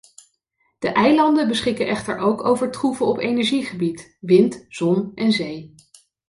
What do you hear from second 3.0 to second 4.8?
op energiegebied: wind,